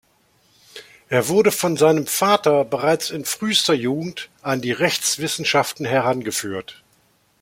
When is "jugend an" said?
3.75-4.59